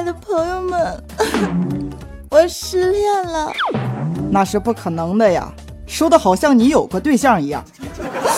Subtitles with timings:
[0.00, 1.04] 爱的朋友们，
[2.32, 3.52] 我失恋了。
[4.30, 5.52] 那是不可能的呀，
[5.86, 7.62] 说的好像你有个对象一样。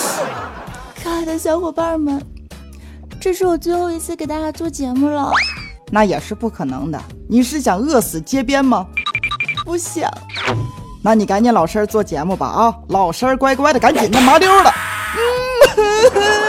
[1.00, 2.20] 可爱的小伙伴们，
[3.20, 5.30] 这是我最后一次给大家做节目了。
[5.92, 7.00] 那也是不可能的。
[7.28, 8.84] 你是想饿死街边吗？
[9.64, 10.10] 不想。
[11.00, 12.74] 那你赶紧老实做节目吧啊！
[12.88, 14.64] 老实乖乖的，赶紧的，麻溜的。
[14.64, 14.72] 八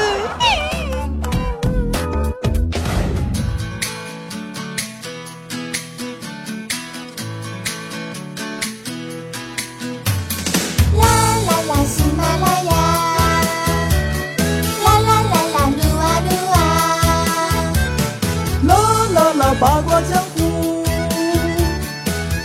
[19.93, 20.83] 卦江湖，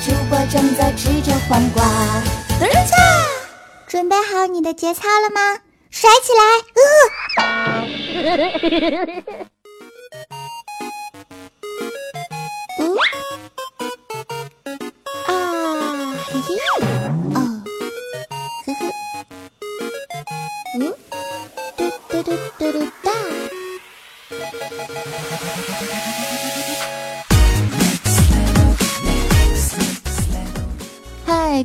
[0.05, 1.83] 主播正在吃着黄瓜。
[2.61, 2.95] 等一下，
[3.87, 5.57] 准备好你的节操了吗？
[5.89, 6.43] 甩起来！
[9.33, 9.48] 呃。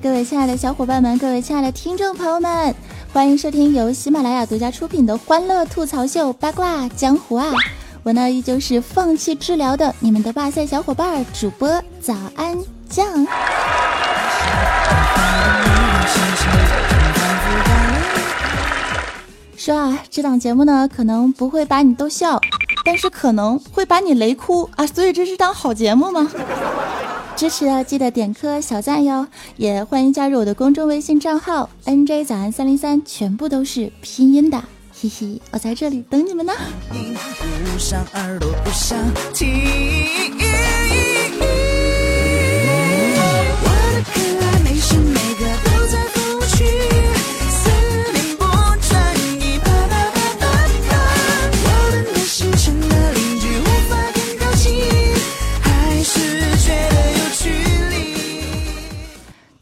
[0.03, 2.75] 各位亲爱的小伙伴们，各位亲爱的听众朋友们，
[3.13, 7.53] 欢迎收听由喜马拉雅独家出品的《欢乐吐槽秀八卦江湖》啊！
[8.03, 12.57] 我呢依旧是放弃治疗的你们的哇塞小伙伴主播早安
[12.89, 13.25] 酱。
[19.55, 22.37] 说啊，这档节目呢可能不会把你逗笑，
[22.83, 24.85] 但是可能会把你雷哭啊！
[24.85, 26.29] 所以这是档好节目吗？
[27.35, 29.25] 支持的记得点颗小赞哟，
[29.57, 34.63] 也欢迎加入我的公众微信账号 N J 早安三零三，全部都是拼音的，
[35.01, 36.53] 嘿嘿，我在这里等你们呢。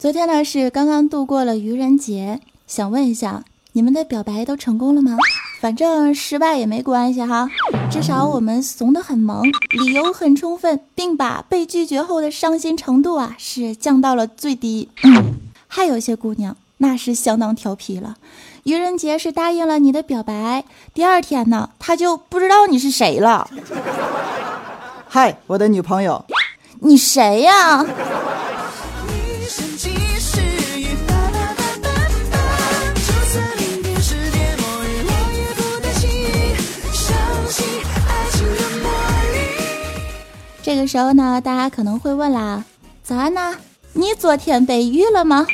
[0.01, 5.15] 昨天呢是刚刚度过了愚人节，想问一下，你们的表白都成功了吗？
[5.59, 7.47] 反正失败也没关系哈，
[7.91, 14.89] 至少我们怂得很萌，理由很充分，并把被拒绝后的伤心程度啊是降到了最低。
[15.67, 18.17] 还有些姑娘那是相当调皮了，
[18.63, 23.47] 愚人节是答应了你的表白，第二天呢她就不知道你是谁了。
[25.07, 26.25] 嗨，我的女朋友，
[26.79, 27.85] 你谁呀？
[40.63, 42.63] 这个时候呢，大家可能会问啦
[43.03, 43.55] ：“早安呢？
[43.93, 45.47] 你昨天被遇了吗？”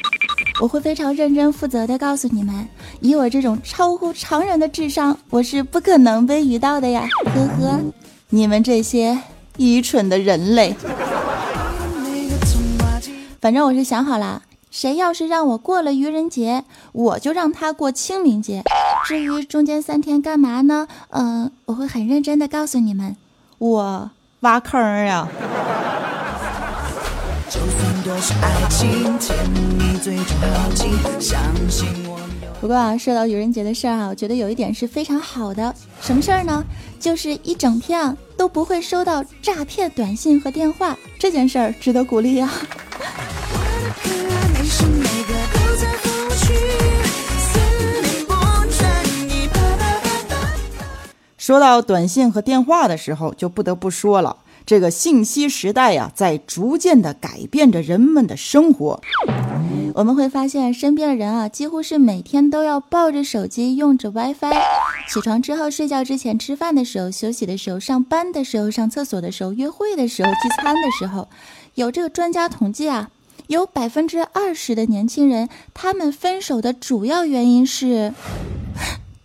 [0.61, 2.67] 我会非常认真负责的告诉你们，
[2.99, 7.07] 以我这种超乎常人的智商，我是不可能被遇到的呀！
[7.25, 7.79] 呵呵，
[8.29, 9.17] 你们这些
[9.57, 10.75] 愚蠢的人类。
[13.39, 18.63] 反正我是想好了，谁要是让我过了愚人节，我就让他过清明节。
[19.05, 20.87] 至于中间三天干嘛呢？
[21.11, 23.15] 嗯，我会很认真的告诉你们，
[23.57, 24.11] 我。
[24.41, 25.27] 挖坑呀！
[32.59, 35.73] 不过啊，说到愚人节的事儿啊，我觉得有一点是非常好的。
[36.01, 36.63] 什么事儿呢？
[36.99, 42.51] 就是一整天啊都不会收到诈骗短信和电话，这件事儿值得鼓励啊。
[51.47, 54.35] 说到短信和电话的时候，就不得不说了，
[54.65, 58.99] 这个信息时代呀，在逐渐的改变着人们的生活。
[59.93, 64.51] 我们会发现，身边的人啊，几乎是每天都要抱着手机，用着 WiFi。
[65.07, 71.29] 起床之后、睡觉之前、吃饭的时候、休息的时候、上班的时候、上厕所的时候、约会的时候、聚餐的时候，
[71.75, 73.09] 有这个专家统计啊，
[73.47, 78.13] 有百分之二十的年轻人，他们分手的主要原因是。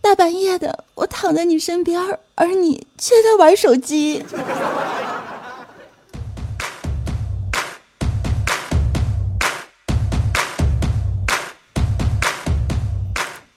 [0.03, 1.97] 大半夜的，我躺在你身边，
[2.35, 4.21] 而你却在玩手机。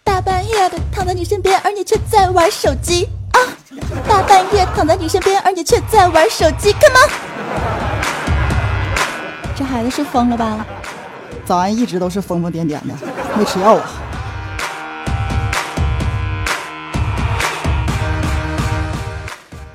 [0.04, 3.42] 大半夜的躺在你身边，而你却在玩手机啊！
[4.08, 7.10] 大半夜躺在你身边，而你却在玩手机，Come on！
[9.56, 10.64] 这孩子是疯了吧？
[11.44, 12.94] 早安一直都是疯疯癫癫的，
[13.36, 13.90] 没吃药啊。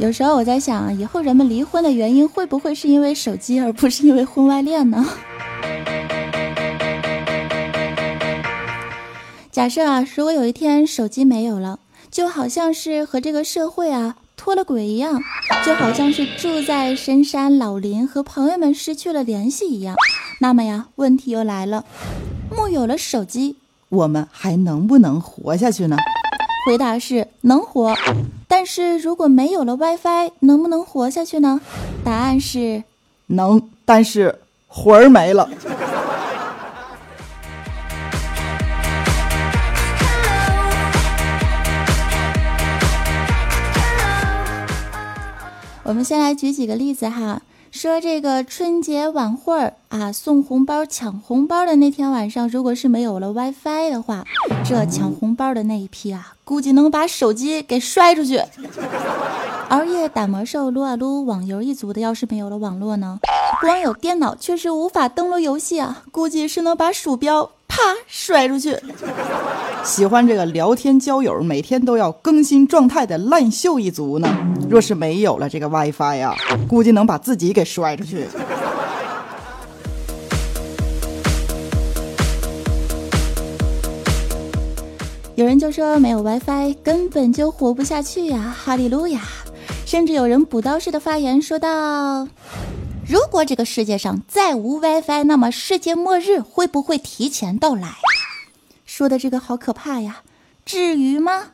[0.01, 5.05] 有时候我在想，以后人们离婚的原因会不会是因为手机，而不是因为婚外恋呢？
[9.51, 11.77] 假设啊，如果有一天手机没有了，
[12.09, 15.21] 就好像是和这个社会啊脱了轨一样，
[15.63, 19.95] 就好像是住在深山老林和朋友们失去了联系一样。
[20.39, 21.85] 那么呀，问题又来了，
[22.49, 23.57] 木有了手机，
[23.89, 25.95] 我们还能不能活下去呢？
[26.65, 27.95] 回答是能活，
[28.53, 31.61] 但是如果没有了 WiFi，能不能活下去呢？
[32.03, 32.83] 答案是
[33.27, 35.49] 能，但是魂儿没了。
[45.83, 54.25] 我们先来举几个例子哈，说这个春节晚会儿啊，送红包抢红包的那天晚上，如果是没有了 WiFi 的话，
[54.65, 58.41] 这抢红包的那一批啊，估计能把手机给摔出去。
[59.69, 63.19] 熬夜打魔兽、撸啊撸、网游一族的，要是没有了网络呢，
[63.61, 68.77] 光有电脑确实无法登录游戏啊，估计是能把鼠标啪摔出去。
[69.81, 74.27] 喜欢这个聊天交友，每天都要更新状态的烂秀一族呢，
[74.69, 76.35] 若是没有了这个 WiFi 呀，
[76.67, 78.27] 估计能把自己给摔出去。
[85.35, 89.21] 有人就说没有 WiFi 根本就活不下去呀，哈利路亚！
[89.85, 92.27] 甚至有人补刀式的发言说道
[93.11, 97.95] ：“如果这个世界上再无 WiFi，那么世界末日会不会提前到来？”
[98.87, 100.21] 说的这个好可怕呀，
[100.63, 101.47] 至于吗？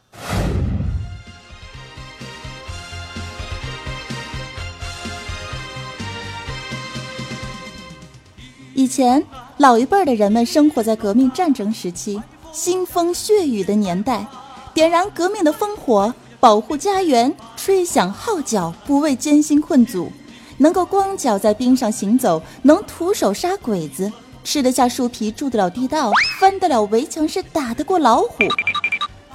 [8.75, 9.25] 以前
[9.57, 12.21] 老一辈的人们生活在革命战争时期，
[12.53, 14.27] 腥风血雨的年代，
[14.75, 20.11] 点燃革命的烽火，保护家园，吹响号角，不畏艰辛困阻，
[20.57, 24.11] 能够光脚在冰上行走，能徒手杀鬼子，
[24.43, 28.37] 吃得下树皮，住得了地道，翻得了围墙，是打得过老虎。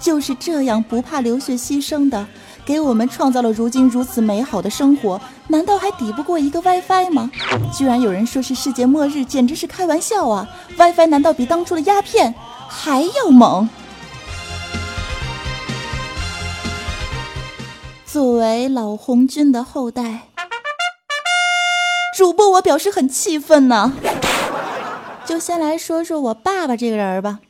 [0.01, 2.27] 就是这样不怕流血牺牲的，
[2.65, 7.31] 给我们创造了如今如此美好的生活，难道还抵不过一个 WiFi 吗？
[7.73, 12.35] 居然有人说是世界末日，简直是开玩笑啊！WiFi 难道比当初的鸦片
[12.69, 13.69] 还要猛？
[18.05, 20.31] 作为老红军的后代，
[22.14, 23.93] 主播我表示很气愤呢。
[25.25, 27.41] 就先来说说我爸爸这个人吧，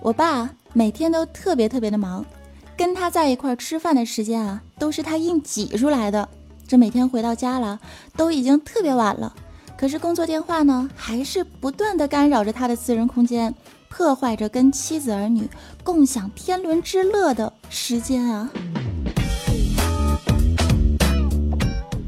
[0.00, 0.50] 我爸。
[0.74, 2.24] 每天都特别特别的忙，
[2.78, 6.26] 跟他在一块吃饭的时间啊，都是他硬挤出来的。
[6.66, 7.78] 这每天回到家了，
[8.16, 9.34] 都已经特别晚了，
[9.76, 13.54] 可是工作电话呢，还是不断的干扰着他的私人空间，
[13.90, 15.46] 破坏着跟妻子儿女
[15.84, 18.48] 共享天伦之乐的时间啊！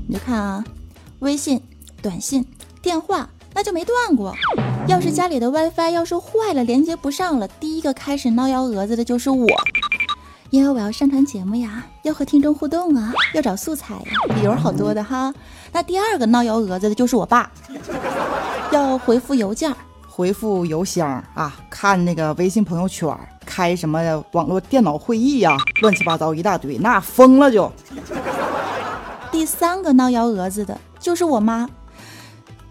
[0.09, 0.65] 你就看啊，
[1.25, 1.61] 微信、
[2.01, 2.47] 短信、
[2.81, 3.29] 电话。
[3.57, 4.35] 那就没断过。
[4.89, 9.47] 要是家里的 WiFi 要是坏了，连接不上了，第一个开始闹幺蛾子的就是我，
[10.51, 15.33] 因为我要上传节目呀，要和听众互动啊，要找素材呀，理由好多的哈。
[15.71, 17.49] 那第二个闹幺蛾子的就是我爸，
[18.73, 19.73] 要回复邮件、
[20.05, 23.17] 回复邮箱啊，看那个微信朋友圈，
[23.47, 27.71] 开什么网络电脑会议呀，乱七八糟一大堆，那疯了就。
[29.35, 31.69] 第三个闹幺蛾子的就是我妈。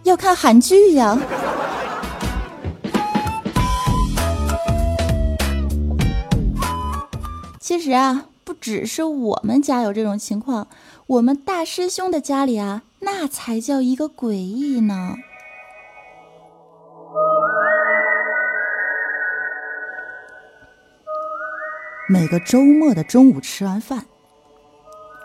[0.04, 1.20] 要看韩剧呀！
[7.60, 10.70] 其实啊，不只是我们家有这种情况，
[11.08, 15.16] 我们大师兄的家里啊，那才叫一个诡异呢。
[22.08, 24.06] 每个周末的中午吃完饭，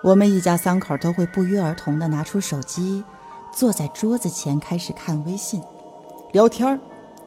[0.03, 3.05] 我们一家三口都会不约而同的拿出手机。
[3.51, 5.61] 坐在桌子前开始看微信、
[6.33, 6.79] 聊天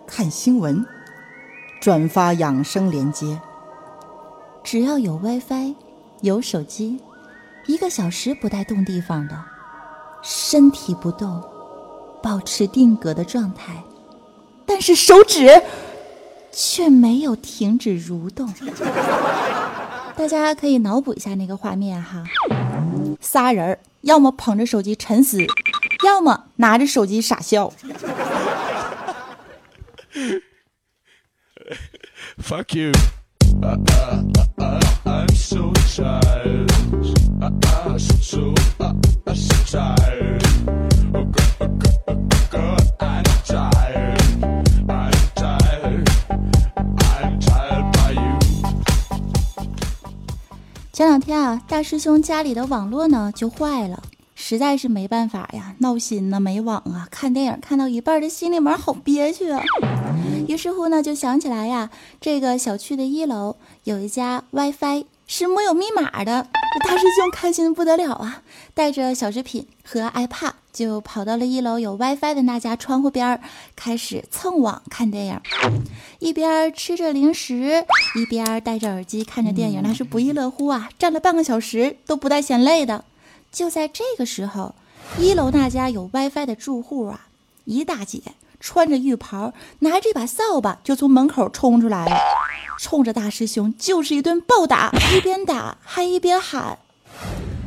[0.07, 0.85] 看新闻、
[1.81, 3.41] 转发养生链接。
[4.63, 5.75] 只要有 WiFi，
[6.21, 7.01] 有手机，
[7.65, 9.35] 一个小时不带动地方的，
[10.21, 11.43] 身体不动，
[12.21, 13.83] 保持定格的状态，
[14.65, 15.61] 但是手指
[16.51, 18.47] 却没有停止蠕动。
[20.21, 22.23] 大家可以脑补一下那个画面哈，
[23.19, 25.39] 仨人儿要么捧着手机沉思。
[26.05, 27.73] 要么拿着手机傻笑。
[32.37, 32.91] Fuck you.
[51.01, 54.03] 前两天啊，大师兄家里的网络呢就坏了，
[54.35, 59.63] 实在是没办法呀，闹心呐，没网啊，看电影看到一半的心里面好憋屈啊。
[60.47, 61.89] 于是乎呢，就想起来呀，
[62.19, 66.45] 这个小区的一楼有一家 WiFi 是没有密码的，
[66.79, 68.41] 大师兄开心的不得了啊，
[68.73, 73.41] 带着小食品和 iPad 就跑到了一楼有 WiFi 的那家窗户边儿，
[73.75, 75.39] 开始蹭网看电影，
[76.19, 77.85] 一边吃着零食，
[78.15, 80.89] 一边戴着耳机看着电影，那是不亦乐乎啊！
[80.97, 83.03] 站了半个小时都不带嫌累的。
[83.51, 84.73] 就在这个时候，
[85.19, 87.27] 一楼那家有 WiFi 的住户啊，
[87.65, 88.21] 一大姐。
[88.63, 92.15] 穿着浴袍，拿着一把扫把，就从门口冲出来了，
[92.77, 96.79] 冲着大师兄就是一顿暴打，一边打还一边喊：“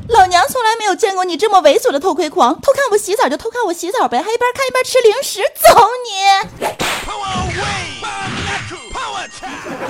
[0.08, 2.54] 老娘从来没有见过你这么猥琐的偷窥狂！
[2.60, 6.66] 偷看我洗澡就偷看我洗澡呗，还一边看一边吃零食，走你！”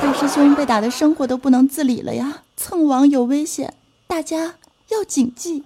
[0.03, 2.43] 大师兄被打的生活都不能自理了呀！
[2.57, 3.75] 蹭网有危险，
[4.07, 4.55] 大家
[4.89, 5.65] 要谨记。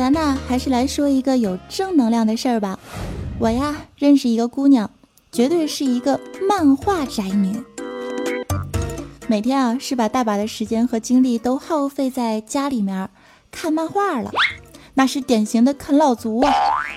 [0.00, 2.78] 咱呢，还是来说一个有正能量的事儿吧。
[3.38, 4.90] 我呀，认识一个姑娘，
[5.30, 7.62] 绝对是一个漫画宅女。
[9.26, 13.10] 每天啊，是把大把的时间和精力都耗费在家里面
[13.50, 14.30] 看漫画了，
[14.94, 16.50] 那是典型的啃老族啊！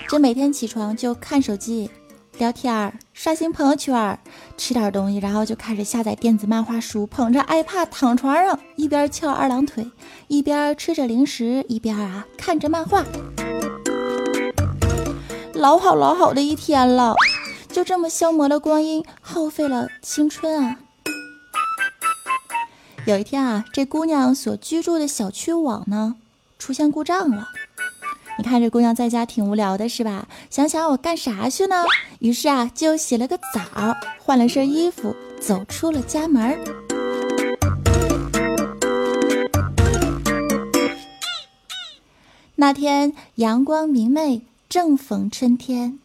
[0.08, 1.90] 这每天起床就看手机。
[2.38, 4.18] 聊天儿刷新朋友圈儿
[4.56, 9.88] 吃点东西，然后就开始下载电子漫画书，捧着 iPad 躺床上，一边翘二郎腿，
[10.26, 13.04] 一边吃着零食，一边啊看着漫画。
[15.54, 17.14] 老好老好的一天了，
[17.68, 20.78] 就这么消磨了光阴，耗费了青春啊！
[23.06, 26.16] 有一天啊，这姑娘所居住的小区网呢
[26.58, 27.48] 出现故障了。
[28.36, 30.26] 你看这姑娘在家挺无聊的，是吧？
[30.50, 31.84] 想想我干啥去呢？
[32.18, 36.58] 于是啊，就洗了个澡，换了身衣服，走出了家门。
[42.56, 45.98] 那天阳光明媚，正逢春天。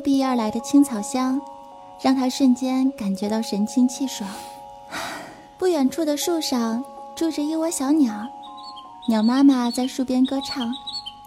[0.00, 1.38] 扑鼻而来的青草香，
[2.00, 4.26] 让他瞬间感觉到神清气爽。
[5.58, 6.82] 不远处的树上
[7.14, 8.26] 住着一窝小鸟，
[9.08, 10.72] 鸟妈妈在树边歌唱，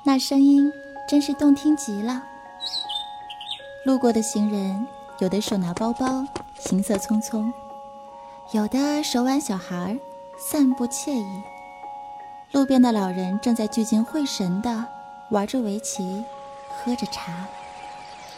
[0.03, 0.73] 那声音
[1.07, 2.23] 真是动听极了。
[3.85, 4.87] 路过的行人，
[5.19, 6.25] 有的手拿包包，
[6.57, 7.53] 行色匆匆；
[8.53, 9.95] 有的手挽小孩，
[10.39, 11.43] 散步惬意。
[12.51, 14.83] 路边的老人正在聚精会神地
[15.29, 16.25] 玩着围棋，
[16.83, 17.45] 喝着茶。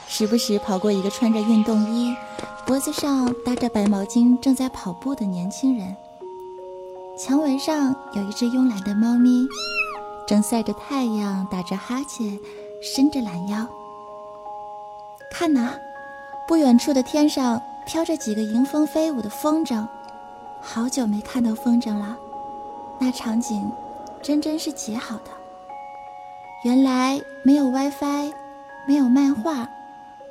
[0.07, 2.15] 时不时跑过一个穿着运动衣、
[2.65, 5.95] 脖子上搭着白毛巾、正在跑步的年轻人。
[7.17, 9.47] 墙围上有一只慵懒的猫咪，
[10.27, 12.39] 正晒着太阳，打着哈欠，
[12.81, 13.67] 伸着懒腰。
[15.31, 15.73] 看呐，
[16.47, 19.85] 不远处的天上飘着几个迎风飞舞的风筝，
[20.61, 22.15] 好久没看到风筝了，
[22.99, 23.69] 那场景
[24.21, 25.31] 真真是极好的。
[26.63, 28.31] 原来没有 WiFi，
[28.87, 29.69] 没有漫画。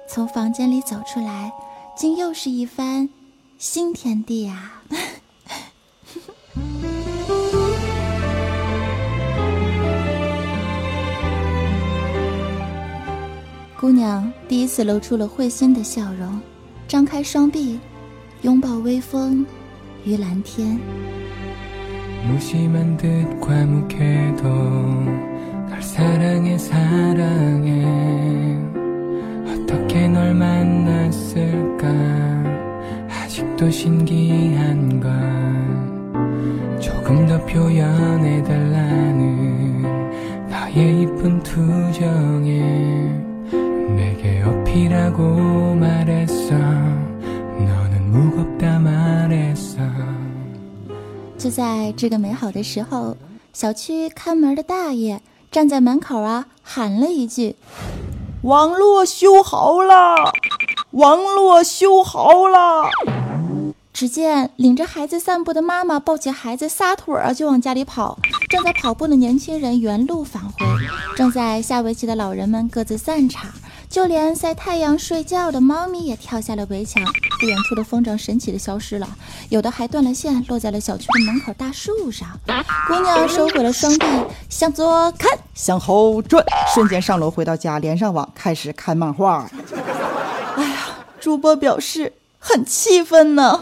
[0.06, 1.52] 从房间里走出来，
[1.96, 3.08] 竟又是一番
[3.58, 4.72] 新天地呀！
[13.80, 16.40] 姑娘第一次露出了会心的笑容，
[16.86, 17.78] 张开双臂，
[18.42, 19.44] 拥抱微风
[20.04, 20.78] 与蓝天。
[51.37, 53.17] 就在这个美好的时候，
[53.53, 57.55] 小区看门的大爷站在门口啊，喊了一句。
[58.44, 60.16] 网络修好了，
[60.90, 62.90] 网络修好了。
[63.90, 68.18] 只见领着孩子散步的妈妈抱起孩子撒腿儿就往家里跑，
[68.50, 70.66] 正在跑步的年轻人原路返回，
[71.16, 73.50] 正在下围棋的老人们各自散场，
[73.94, 77.00] 就连晒太阳睡觉的猫咪也跳下了围墙。
[77.38, 79.08] 不远处的风筝神奇的消失了，
[79.50, 82.28] 有的还断了线，落在了小区的门口大树上。
[82.88, 84.06] 姑娘收回了双臂，
[84.48, 89.48] 向左看，向后转，瞬间上楼回到家，连上网，开始看漫画。
[90.58, 90.76] 哎呀，
[91.20, 92.14] 主播表示。
[92.46, 93.58] 很气愤呢。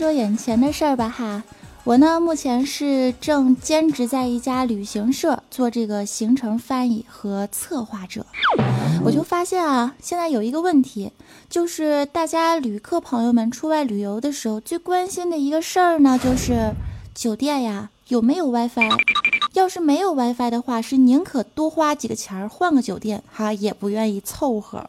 [0.00, 1.42] 说眼前的事儿吧，哈。
[1.84, 8.24] 我呢，目前是正兼职在一家旅行社做这个行程翻译和策划者。
[9.04, 11.12] 我就发现啊，现在有一个问题，
[11.50, 16.72] 就是大家旅客朋友们出外旅游的时候，最关心的一个事儿呢，就是
[17.14, 18.88] 酒店呀有没有 WiFi。
[19.52, 24.88] 要是没有 WiFi 的话，是宁可多花几个钱儿换个酒店，哈，也不愿意凑合。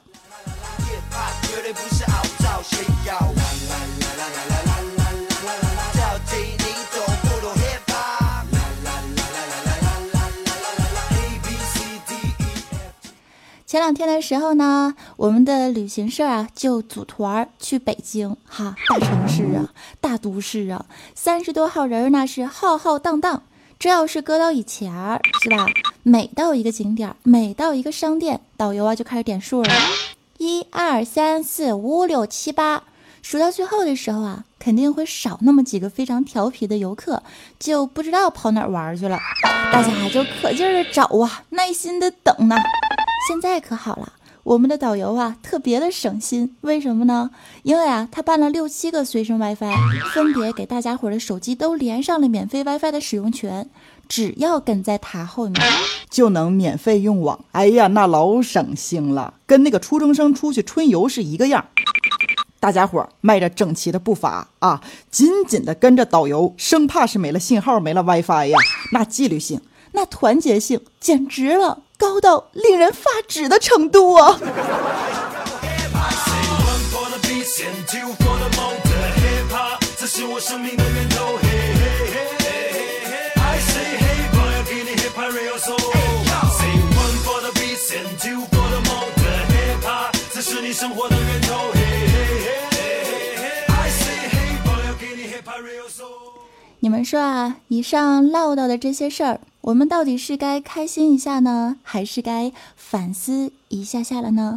[13.71, 20.85] 前两天的时候呢，我们的旅行社啊就组团去北京，哈，大城市啊，大都市啊，
[21.15, 23.43] 三十多号人那是浩浩荡荡。
[23.79, 25.65] 这要是搁到以前儿，是吧？
[26.03, 29.73] 每到一个景点，每到一个商店，导游啊就开始点数了，
[30.37, 32.83] 一二三四五六七八，
[33.21, 37.23] 数到最后的时候啊，肯定会少那么几个非常调皮的游客，
[37.57, 39.17] 就不知道跑哪玩去了。
[39.71, 42.57] 大家就可劲儿的找啊，耐心的等呢。
[43.27, 47.29] 现在可好了，我们的导游啊特别的省心，为什么呢？
[47.61, 49.75] 因为啊，他办了六七个随身 WiFi，
[50.13, 53.69] 分别给大家伙的手机都连上了免费 WiFi 的使用权，
[54.09, 55.61] 只要跟在他后面，
[56.09, 57.45] 就能免费用网。
[57.51, 61.67] 哎呀，那老省心了，跟那个初中生出去春游是一个样。
[62.59, 64.81] 大家伙迈着整齐的步伐啊，
[65.11, 68.57] 紧紧的跟着导游，生怕是没了信号、没了 WiFi 呀，
[68.91, 71.83] 那纪律性、那团结性，简直了。
[72.01, 74.39] 高到令人发指的程度啊！
[96.79, 99.39] 你们说啊，以上唠叨的这些事儿。
[99.61, 104.55] 我们到底是该开心一下呢，还是该反思一下下了呢？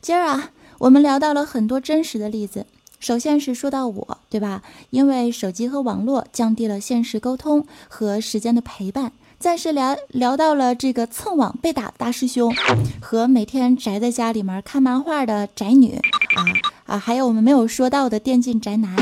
[0.00, 2.66] 今儿啊，我们聊到了很多真实的例子。
[3.00, 4.62] 首先是说到我，对吧？
[4.90, 9.10] 因为手机和网络降低了现实沟通和时间的陪伴。
[9.40, 12.54] 再是聊聊到了这个蹭网被打大师兄，
[13.00, 15.96] 和每天宅在家里面看漫画的宅女
[16.36, 16.44] 啊
[16.92, 18.94] 啊，还有我们没有说到的电竞宅男。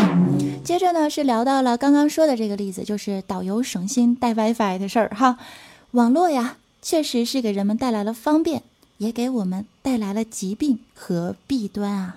[0.62, 5.38] 接着呢是聊到了刚刚说的这个例子，就是导游省心带 WiFi 的事儿哈。
[5.90, 8.62] 网络呀，确实是给人们带来了方便，
[8.98, 12.16] 也给我们带来了疾病和弊端啊。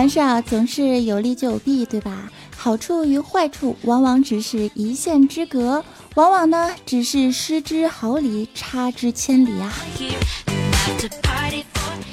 [0.00, 2.32] 凡事啊，总是有利就有弊，对吧？
[2.56, 5.84] 好处与坏处往往只是一线之隔，
[6.14, 9.70] 往往呢只是失之毫厘，差之千里啊。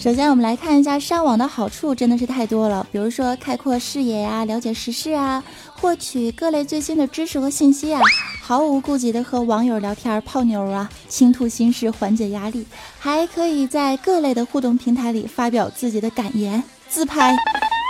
[0.02, 2.86] 首先，我们来看一下上网的好处，真的是太多了。
[2.92, 5.42] 比如说，开阔视野呀，了解时事啊，
[5.80, 8.02] 获取各类最新的知识和信息啊，
[8.42, 12.68] 毫无顾忌的和网友聊天泡妞啊，倾吐心事，缓解压力，
[13.00, 16.62] 还可以在各类的互动平台里发表自己的感言。
[16.90, 17.36] 自拍，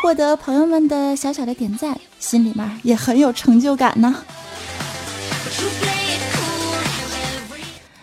[0.01, 4.23] 获得朋友们的小小的点赞，心里面也很有成就感呢。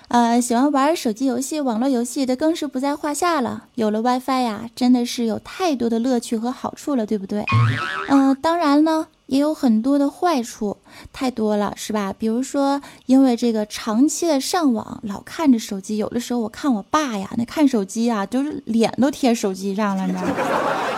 [0.09, 3.65] 呃，喜欢玩手机游戏、网络游戏的更是不在话下了。
[3.75, 7.45] 有了 WiFi 呀，真的是有太多的乐趣和好处了，对不对？
[8.09, 9.07] 嗯，当然呢。
[9.27, 10.77] 也有很多的坏处，
[11.11, 12.13] 太多了，是吧？
[12.13, 20.25] 比如说，因为这个长期的上网，老看着手机，有的时候我看我爸呀，那看手机啊，就是脸都贴手机上了，你知道？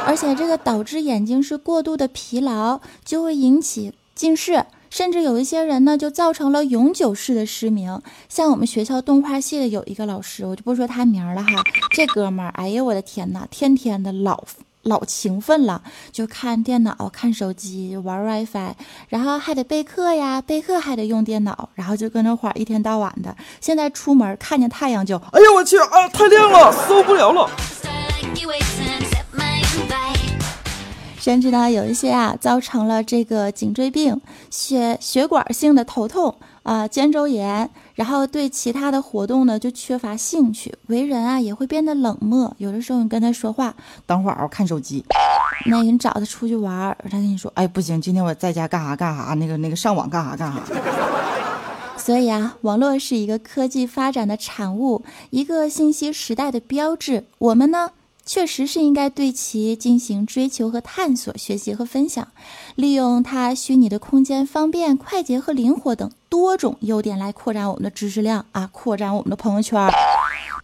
[0.07, 8.01] 而且这个导致眼睛是过度的疲劳，就会引起近视，甚至有一些人呢，就造成了永久式的失明。
[8.29, 11.51] 像我们学校动画系的有一个老师，我就不说他名了哈。
[11.91, 14.45] 这哥们儿，哎呀，我的天哪，天天的老
[14.83, 18.75] 老勤奋了，就看电脑、看手机、玩 WiFi，
[19.09, 23.37] 然后还得备课呀，备课还得用电脑，然后就跟那会儿一天到晚的。
[23.61, 27.51] 现在出门看见太阳就，哎呀，我去啊，太亮了，受不了了。
[31.27, 42.55] 甚至呢，有一些啊，造成了这个颈椎病、血血管性的头痛啊、肩周炎，然后对其他的活动呢就缺乏兴趣，为人啊也会变得冷漠。
[42.59, 43.75] 有的时候你跟他说话，
[44.07, 45.05] 等会儿我看手机。
[45.69, 50.61] 那你找他出去玩，他跟你说，哎，不行，今天我在家干啥干啥，那个那个上网干啥干啥。
[51.99, 57.25] 所以啊，网络是一个科技发展的产物，一个信息时代的标志。
[57.39, 57.91] 我们呢？
[58.27, 62.27] 确实是应该对其进行追求和探索、学习和分享，
[62.75, 69.89] 利用它虚拟的空间方便、快捷和灵活等多种优点来扩展我们的知识量啊，扩展我们的朋友圈。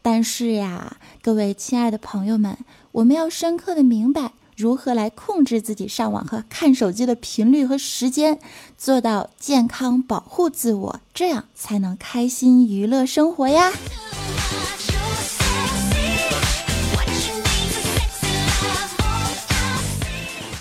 [0.02, 2.58] 但是呀，各位亲爱的朋友们，
[2.90, 8.40] 我们要深刻的明白如何来控制自己上网和看手机的频率和时间，
[8.76, 13.72] 做到健康保护自我，这样才能开心娱乐生活呀。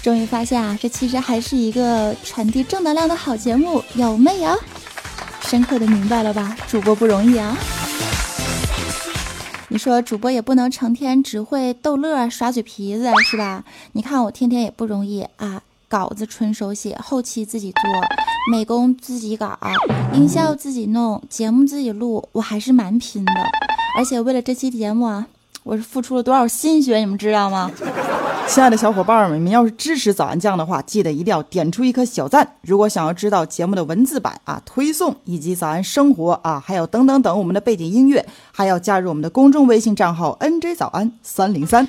[0.02, 4.58] 终于发现啊，这其实还是一个传递正能量的好节目，有没有？
[5.44, 6.56] 深刻的明白了吧？
[6.68, 7.58] 主播不容易啊！
[9.68, 13.64] 你说主播也不能成天只会逗乐、耍嘴皮子，是吧？
[13.92, 17.82] 你看我天天也不容易啊，稿子纯手写，后期自己做，
[18.52, 19.58] 美工自己搞，
[20.14, 23.34] 音效自己弄，节目自己录，我还是蛮拼的。
[23.98, 25.28] 而且为了这期节目啊，
[25.64, 27.70] 我是付出了多少心血，你们知道吗？
[28.48, 32.56] 亲爱的小伙伴们，你们要是支持早安酱的话，记得一定要点出一颗小赞。
[32.62, 41.88] 如果想要知道节目的文字版啊、推送以及早安生活啊，还有等等等我们的背景音乐，还要加入我们的公众微信账号 NJ 早安三零三，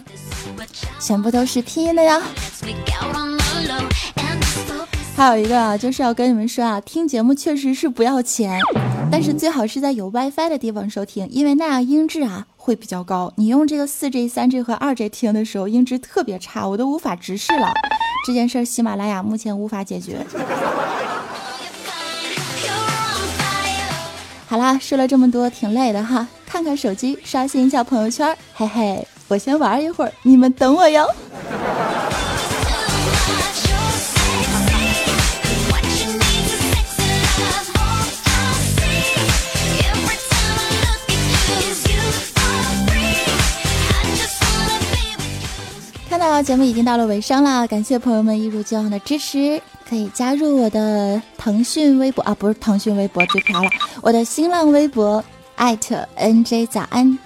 [1.00, 2.22] 全部都是拼音的呀。
[5.16, 8.58] 还有一个啊，就是要跟你们说啊，听节目确实是不要钱，
[9.10, 12.46] 但是最好是在有 WiFi 的地方收听，因为那样音质啊。
[12.64, 17.72] 会比较高，你用这个四 G、三 G 和二 G 听的时候，音质特别差，我都无法直视了。
[18.24, 20.24] 这件事儿喜马拉雅目前无法解决。
[24.46, 31.04] 好啦，说了这么多，挺累的哈，看看手机，刷新一下朋友圈，嘿嘿，我先玩一会儿，你们等我哟。
[46.42, 53.70] 节目已经到了尾声了，感谢朋友们一如既往的支持，可以加入我的腾讯微博啊，不是腾讯微博最漂了，
[54.02, 55.22] 我的新浪微博
[55.54, 57.16] 艾特 NJ 早安，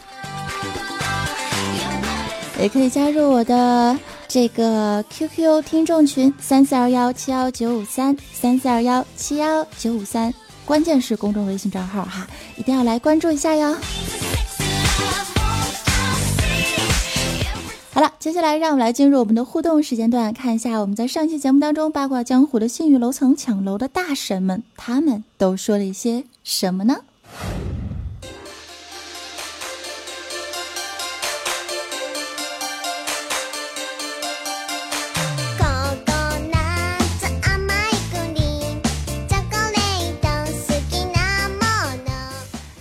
[2.61, 3.98] 也可以加入我的
[4.29, 10.33] 这个 QQ 听众群三四二幺七幺九五三三四二幺七幺九五三，
[10.64, 12.26] 关键是公众微信账号哈，
[12.57, 13.74] 一定要来关注一下哟。
[17.96, 26.96] 好了，接下来让我们来进入我们的互动时间段，看一下我们在上期节目当中八卦江湖的信誉楼层抢楼的大神们，他们都说了一些什么呢？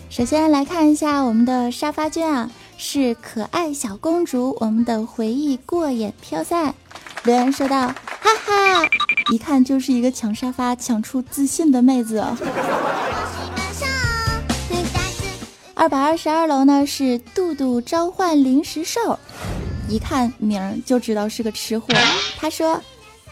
[0.09, 2.51] 首先来看一下我们的沙发君啊。
[2.87, 6.71] 是可爱小公主，我们的回忆过眼飘散。
[7.23, 7.87] 留言说道
[8.21, 8.87] ：“哈哈，
[9.33, 12.23] 一看就是一个抢沙发抢出自信的妹子。
[15.73, 19.17] ”二百二十二楼呢是杜杜召唤零食兽，
[19.89, 21.87] 一看名儿就知道是个吃货。
[22.37, 22.79] 他说：“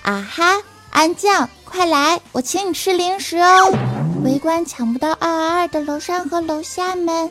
[0.02, 3.72] 啊哈，安酱，快来，我请你吃零食哦。
[4.24, 7.30] 围观抢不到二二二的楼上和楼下们。”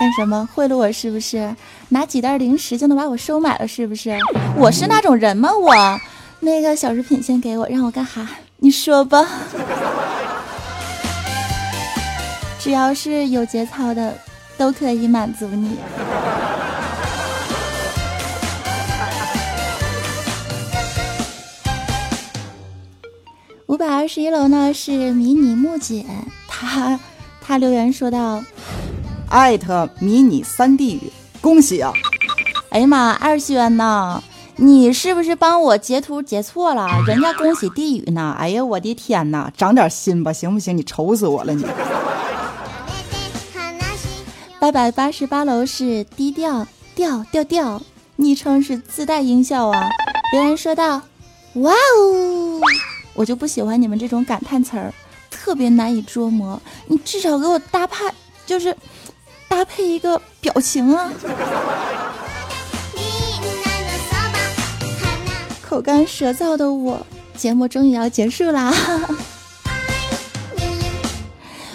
[0.00, 1.54] 干什么贿赂我是不是？
[1.90, 4.16] 拿几袋零食就能把我收买了是不是？
[4.56, 5.50] 我是那种人吗？
[5.54, 5.74] 我
[6.38, 8.26] 那个小食品先给我，让我干哈？
[8.56, 9.22] 你说吧。
[12.58, 14.16] 只要是有节操的，
[14.56, 15.76] 都可以满足你。
[23.66, 26.06] 五百二十一楼呢是迷你木姐，
[26.48, 26.98] 她
[27.42, 28.42] 她留言说道。
[29.30, 31.92] 艾特迷你三 D 语，恭喜啊！
[32.70, 34.20] 哎呀妈，二轩呐，
[34.56, 36.88] 你是不是帮我截图截错了？
[37.06, 38.34] 人家恭喜地语呢！
[38.36, 40.76] 哎呀，我的天呐，长点心吧，行不行？
[40.76, 41.64] 你愁死我了你。
[44.58, 46.66] 八百八十八楼是低调
[46.96, 47.80] 调调调，
[48.16, 49.88] 昵称是自带音效啊。
[50.32, 51.00] 留言说道
[51.54, 52.60] ：“哇哦，
[53.14, 54.92] 我就不喜欢你们这种感叹词儿，
[55.30, 56.60] 特别难以捉摸。
[56.88, 58.04] 你至少给我搭配，
[58.44, 58.76] 就是
[59.50, 61.10] 搭配一个表情啊。”
[65.68, 68.72] 口干舌燥的我，节目终于要结束啦！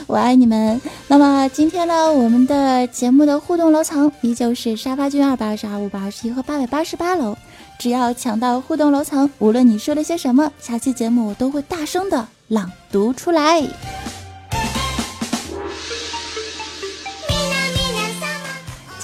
[0.08, 0.82] 我爱你们。
[1.08, 7.38] 那么今天呢，我们的节目的互动楼层依旧是沙发君二百二十二、五百二十一和八百八十八楼。
[7.80, 13.64] 只要抢到互动楼层，无论你说了些什么，下期节目我都会大声的朗读出来。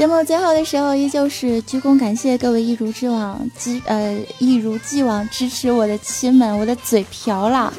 [0.02, 7.72] 节目最后的时候，依旧是鞠躬感谢各位一如既往、支呃一如既往支持我的亲们，我的嘴瓢了，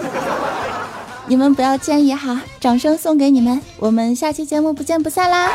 [1.27, 5.51] 你们不要介意哈，掌声送给你们，我们下期节目不见不散啦！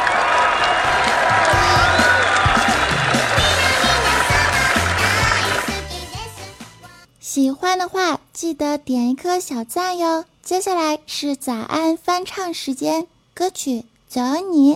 [7.21, 10.25] 喜欢的话记得点一颗小赞哟。
[10.43, 13.71] 接下来是早安翻唱时间，歌曲
[14.09, 14.75] 《走你》。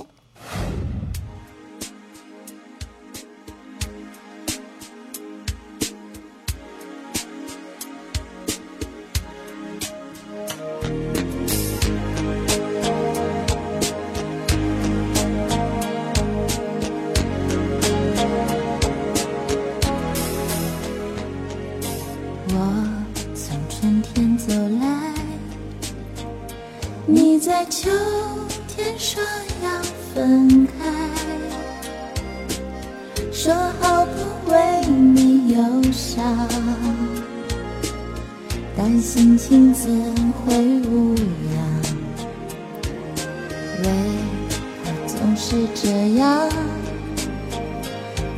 [39.38, 39.90] 心情怎
[40.34, 40.54] 会
[40.90, 41.56] 无恙？
[43.82, 43.86] 为
[44.84, 46.50] 何总是这样，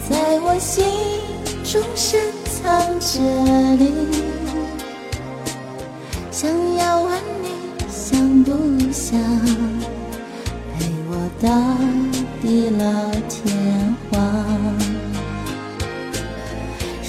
[0.08, 0.86] 在我心
[1.64, 3.20] 中深藏着
[3.76, 3.92] 你，
[6.32, 7.48] 想要问你
[7.90, 8.52] 想不？
[8.92, 9.20] 想
[10.78, 11.50] 陪我到
[12.40, 12.84] 地老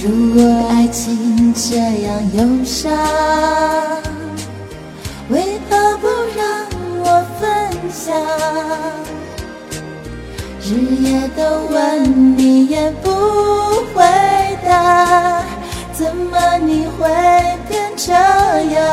[0.07, 2.93] 如果爱情这样忧伤，
[5.31, 6.45] 为何不让
[7.01, 7.43] 我分
[7.91, 8.15] 享？
[10.61, 10.69] 日
[11.01, 11.41] 夜都
[11.73, 13.09] 问你也不
[13.95, 14.05] 回
[14.69, 15.43] 答，
[15.95, 17.09] 怎么你会
[17.67, 18.13] 变这
[18.75, 18.85] 样？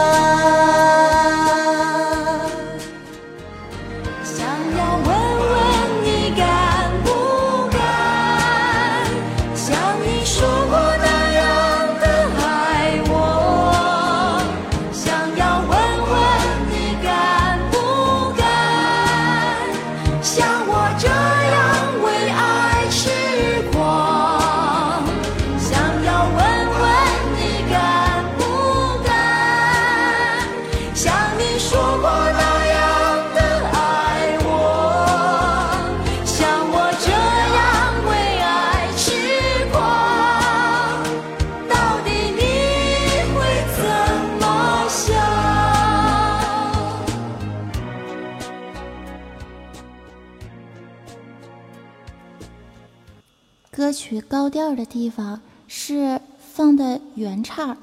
[54.32, 56.22] 高调的地方是
[56.54, 57.76] 放的原唱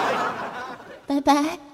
[1.08, 1.65] 拜拜。